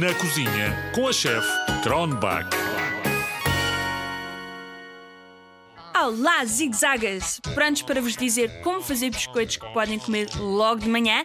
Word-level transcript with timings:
Na 0.00 0.14
cozinha 0.14 0.92
com 0.94 1.06
a 1.06 1.12
chefe 1.12 1.46
Kronbach. 1.82 2.48
Olá, 5.94 6.44
zigzagas! 6.44 7.38
Prontos 7.54 7.82
para 7.82 8.00
vos 8.00 8.16
dizer 8.16 8.62
como 8.62 8.82
fazer 8.82 9.10
biscoitos 9.10 9.56
que 9.56 9.72
podem 9.72 9.98
comer 9.98 10.28
logo 10.36 10.80
de 10.80 10.88
manhã? 10.88 11.22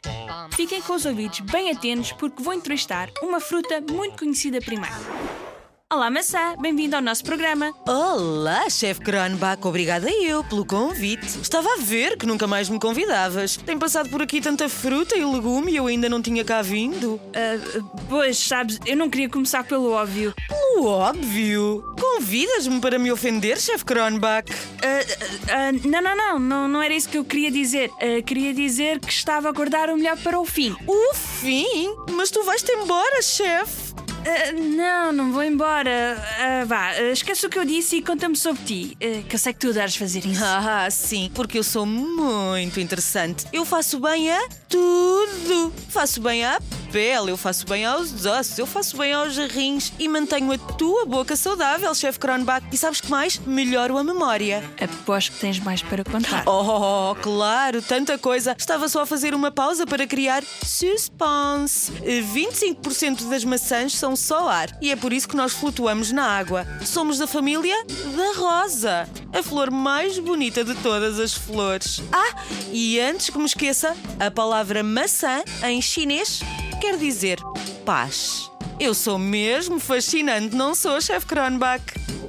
Fiquem 0.55 0.82
com 0.82 0.94
os 0.94 1.05
ouvidos 1.05 1.40
bem 1.40 1.71
atentos 1.71 2.12
porque 2.12 2.44
vou 2.44 2.54
entrevistar 2.54 3.10
uma 3.24 3.40
fruta 3.40 3.82
muito 3.90 4.19
conhecida 4.19 4.60
primeiro. 4.60 5.49
Olá, 5.92 6.12
maçã! 6.12 6.56
Bem-vindo 6.62 6.96
ao 6.96 7.01
nosso 7.01 7.24
programa. 7.24 7.74
Olá, 7.87 8.69
chefe 8.69 9.01
Kronbach, 9.01 9.60
obrigada 9.65 10.08
eu 10.08 10.44
pelo 10.44 10.63
convite. 10.63 11.26
Estava 11.42 11.67
a 11.67 11.78
ver 11.78 12.15
que 12.15 12.28
nunca 12.28 12.46
mais 12.46 12.69
me 12.69 12.79
convidavas. 12.79 13.58
Tem 13.58 13.76
passado 13.76 14.08
por 14.08 14.22
aqui 14.22 14.40
tanta 14.40 14.69
fruta 14.69 15.17
e 15.17 15.26
legume 15.26 15.72
e 15.72 15.78
eu 15.78 15.87
ainda 15.87 16.08
não 16.08 16.22
tinha 16.22 16.45
cá 16.45 16.62
vindo. 16.62 17.20
Ah, 17.34 17.98
pois, 18.08 18.38
sabes, 18.38 18.80
eu 18.86 18.95
não 18.95 19.09
queria 19.09 19.28
começar 19.30 19.64
pelo 19.64 19.91
óbvio. 19.91 20.31
O 20.78 20.86
óbvio. 20.86 21.84
Convidas-me 22.00 22.80
para 22.80 23.00
me 23.00 23.12
ofender, 23.12 23.59
chefe 23.59 23.84
Kronbach? 23.84 24.48
Ah, 24.84 25.52
ah, 25.52 25.72
não, 25.72 26.02
não, 26.03 26.16
não, 26.16 26.40
não, 26.40 26.67
não 26.67 26.81
era 26.84 26.94
isso 26.94 27.09
que 27.09 27.17
eu 27.17 27.26
queria 27.26 27.50
dizer. 27.50 27.90
Queria 28.28 28.53
dizer 28.53 29.00
que 29.00 29.12
estava 29.12 29.50
a 29.50 29.52
guardar 29.52 29.90
o 29.90 29.98
melhor 29.98 30.17
para 30.17 30.40
o 30.40 30.45
fim. 30.45 30.76
O 30.86 31.16
fim? 31.16 31.95
Mas 32.12 32.30
tu 32.30 32.44
vais-te 32.44 32.72
embora, 32.73 33.23
chefe. 33.23 33.89
Ah, 34.32 34.52
não, 34.52 35.12
não 35.12 35.32
vou 35.32 35.44
embora. 35.44 36.16
Ah, 36.38 36.64
vá, 36.66 36.90
ah, 36.90 37.12
esquece 37.12 37.46
o 37.48 37.50
que 37.50 37.58
eu 37.58 37.66
disse 37.66 37.96
e 37.96 38.02
conta-me 38.04 38.36
sobre 38.36 38.62
ti, 38.64 38.98
que 39.28 39.36
eu 39.36 39.40
sei 39.40 39.54
que 39.54 39.60
tu 39.60 39.70
adoras 39.70 39.96
fazer 39.96 40.26
isso. 40.26 40.40
Ah, 40.72 40.90
sim, 40.92 41.32
porque 41.34 41.58
eu 41.58 41.64
sou 41.64 41.86
muito 41.86 42.80
interessante. 42.80 43.46
Eu 43.52 43.66
faço 43.66 44.00
bem 44.00 44.32
a 44.32 44.48
tudo. 44.68 45.73
Faço 45.90 46.22
bem 46.22 46.46
à 46.46 46.60
pele, 46.92 47.32
eu 47.32 47.38
faço 47.38 47.66
bem 47.68 47.86
aos 47.86 48.26
ossos, 48.26 48.58
eu 48.58 48.66
faço 48.66 48.98
bem 48.98 49.14
aos 49.14 49.38
rins 49.38 49.94
e 50.00 50.08
mantenho 50.08 50.52
a 50.52 50.58
tua 50.58 51.06
boca 51.06 51.36
saudável, 51.36 51.94
chefe 51.94 52.20
Kronbach. 52.20 52.66
E 52.72 52.78
sabes 52.78 53.02
que 53.02 53.09
mais? 53.09 53.40
Melhoro 53.40 53.98
a 53.98 54.04
memória. 54.04 54.64
Aposto 54.81 55.31
que 55.34 55.40
tens 55.40 55.59
mais 55.59 55.81
para 55.81 56.04
contar. 56.04 56.44
Oh, 56.48 57.16
claro, 57.22 57.81
tanta 57.81 58.18
coisa. 58.18 58.56
Estava 58.58 58.90
só 58.90 59.02
a 59.02 59.06
fazer 59.06 59.34
uma 59.34 59.52
pausa 59.52 59.86
para 59.86 60.08
criar 60.08 60.44
suspense. 60.64 61.92
25% 62.02 63.30
das 63.30 63.44
maçãs 63.44 63.94
são 63.94 64.16
só 64.16 64.50
ar 64.50 64.70
e 64.81 64.92
é 64.92 64.96
por 64.96 65.14
isso 65.14 65.28
que 65.28 65.36
nós 65.36 65.53
flutuamos 65.53 66.12
na 66.12 66.26
água. 66.26 66.66
Somos 66.86 67.18
da 67.18 67.28
família 67.28 67.76
da 67.86 68.40
rosa, 68.40 69.09
a 69.34 69.44
flor 69.44 69.70
mais 69.70 70.18
bonita 70.18 70.64
de 70.64 70.74
todas 70.76 71.20
as 71.20 71.34
flores. 71.34 72.02
Ah, 72.12 72.44
e 72.72 73.00
antes 73.00 73.30
que 73.30 73.38
me 73.38 73.46
esqueça, 73.46 73.96
a 74.20 74.31
palavra 74.31 74.84
maçã 74.84 75.44
em 75.64 75.81
chinês 75.81 76.40
quer 76.80 76.97
dizer 76.97 77.39
paz. 77.85 78.49
Eu 78.80 78.94
sou 78.94 79.19
mesmo 79.19 79.80
fascinante, 79.80 80.55
não 80.55 80.73
sou, 80.73 81.02
chefe 81.02 81.25
Kronbach? 81.25 81.83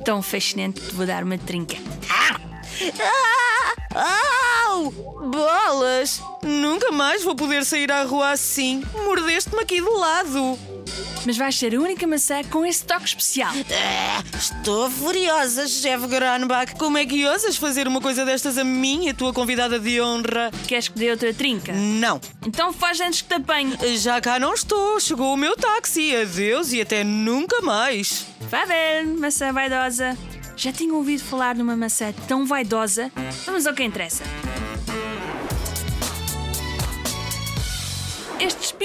Tão 0.04 0.20
fascinante 0.20 0.80
que 0.80 0.88
te 0.88 0.94
vou 0.94 1.06
dar 1.06 1.22
uma 1.22 1.38
trinca. 1.38 1.76
Ah! 2.08 2.40
Au! 4.66 4.90
Bolas! 4.90 6.20
Nunca 6.42 6.90
mais 6.90 7.22
vou 7.22 7.36
poder 7.36 7.64
sair 7.64 7.92
à 7.92 8.02
rua 8.02 8.30
assim. 8.30 8.82
Mordeste-me 9.04 9.62
aqui 9.62 9.80
do 9.80 9.96
lado. 9.96 10.58
Mas 11.26 11.36
vais 11.36 11.54
ser 11.56 11.74
a 11.74 11.80
única 11.80 12.06
maçã 12.06 12.42
com 12.44 12.64
esse 12.64 12.84
toque 12.84 13.06
especial. 13.06 13.52
Ah, 13.72 14.22
estou 14.36 14.90
furiosa, 14.90 15.66
chefe 15.66 16.06
Granbach. 16.06 16.74
Como 16.76 16.96
é 16.98 17.04
que 17.04 17.26
ousas 17.26 17.56
fazer 17.56 17.86
uma 17.86 18.00
coisa 18.00 18.24
destas 18.24 18.56
a 18.58 18.64
mim, 18.64 19.08
a 19.08 19.14
tua 19.14 19.32
convidada 19.32 19.78
de 19.78 20.00
honra? 20.00 20.50
Queres 20.66 20.88
que 20.88 20.98
dê 20.98 21.10
outra 21.10 21.32
trinca? 21.34 21.72
Não. 21.72 22.20
Então 22.46 22.72
faz 22.72 23.00
antes 23.00 23.22
que 23.22 23.28
te 23.28 23.34
apanhe. 23.34 23.76
Já 23.98 24.20
cá 24.20 24.38
não 24.38 24.54
estou. 24.54 24.98
Chegou 25.00 25.34
o 25.34 25.36
meu 25.36 25.56
táxi. 25.56 26.14
Adeus 26.16 26.72
e 26.72 26.80
até 26.80 27.04
nunca 27.04 27.60
mais. 27.60 28.26
Vai 28.40 28.66
ver, 28.66 29.06
maçã 29.06 29.52
vaidosa. 29.52 30.16
Já 30.56 30.72
tinha 30.72 30.92
ouvido 30.92 31.22
falar 31.22 31.54
numa 31.54 31.74
maçã 31.76 32.12
tão 32.28 32.44
vaidosa? 32.44 33.10
Vamos 33.46 33.66
ao 33.66 33.72
que 33.74 33.82
interessa. 33.82 34.22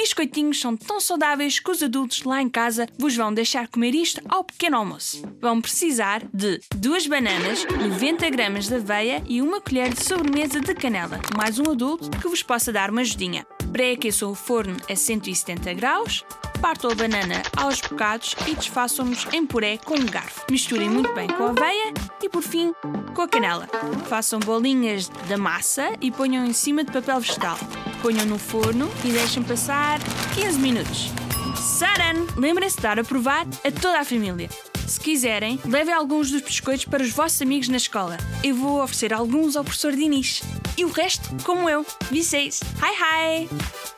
Biscoitinhos 0.06 0.60
são 0.60 0.78
tão 0.78 1.02
saudáveis 1.02 1.60
que 1.60 1.72
os 1.72 1.82
adultos 1.82 2.22
lá 2.22 2.40
em 2.40 2.48
casa 2.48 2.88
vos 2.96 3.16
vão 3.16 3.34
deixar 3.34 3.68
comer 3.68 3.96
isto 3.96 4.22
ao 4.30 4.44
pequeno 4.44 4.78
almoço. 4.78 5.24
Vão 5.42 5.60
precisar 5.60 6.22
de 6.32 6.60
duas 6.76 7.08
bananas, 7.08 7.66
90 7.66 8.30
gramas 8.30 8.68
de 8.68 8.76
aveia 8.76 9.24
e 9.28 9.42
uma 9.42 9.60
colher 9.60 9.92
de 9.92 10.04
sobremesa 10.04 10.62
de 10.62 10.76
canela, 10.76 11.20
mais 11.36 11.58
um 11.58 11.72
adulto 11.72 12.12
que 12.20 12.28
vos 12.28 12.44
possa 12.44 12.72
dar 12.72 12.92
uma 12.92 13.02
ajudinha. 13.02 13.48
Pré-aqueçam 13.72 14.30
o 14.30 14.36
forno 14.36 14.78
a 14.88 14.96
170 14.96 15.74
graus, 15.74 16.24
partam 16.60 16.92
a 16.92 16.96
banana 16.96 17.42
aos 17.56 17.82
bocados 17.82 18.36
e 18.48 18.56
desfaçam-nos 18.56 19.28
em 19.34 19.46
puré 19.46 19.78
com 19.78 19.96
um 19.96 20.06
garfo. 20.06 20.46
Misturem 20.50 20.90
muito 20.90 21.14
bem 21.14 21.28
com 21.28 21.46
a 21.46 21.50
aveia 21.50 21.94
e, 22.22 22.30
por 22.30 22.42
fim, 22.42 22.74
com 23.14 23.22
a 23.22 23.28
canela. 23.28 23.68
Façam 24.08 24.40
bolinhas 24.40 25.10
da 25.28 25.38
massa 25.38 25.94
e 26.02 26.12
ponham 26.12 26.46
em 26.46 26.54
cima 26.54 26.84
de 26.84 26.92
papel 26.92 27.20
vegetal. 27.20 27.58
Ponham 28.02 28.26
no 28.26 28.38
forno 28.38 28.90
e 29.04 29.12
deixem 29.12 29.44
passar 29.44 30.00
15 30.36 30.60
minutos. 30.60 31.10
Saran! 31.56 32.26
Lembrem-se 32.38 32.78
de 32.78 32.84
dar 32.84 33.00
a 33.00 33.04
provar 33.04 33.46
a 33.64 33.72
toda 33.72 34.00
a 34.00 34.06
família. 34.06 34.50
Se 34.88 35.00
quiserem, 35.00 35.60
levem 35.66 35.94
alguns 35.94 36.30
dos 36.30 36.42
biscoitos 36.42 36.86
para 36.86 37.02
os 37.02 37.12
vossos 37.12 37.42
amigos 37.42 37.70
na 37.70 37.78
escola. 37.78 38.18
Eu 38.44 38.56
vou 38.56 38.84
oferecer 38.84 39.14
alguns 39.14 39.56
ao 39.56 39.64
professor 39.64 39.94
Dinis. 39.94 40.44
E 40.78 40.86
o 40.86 40.90
resto, 40.90 41.28
como 41.44 41.68
eu. 41.70 41.86
Vicês. 42.12 42.62
Hi, 42.82 43.48
hi! 43.48 43.95